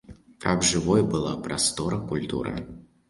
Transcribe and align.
Каб 0.45 0.63
жывой 0.69 1.03
была 1.11 1.35
прастора 1.49 2.01
культуры. 2.13 2.57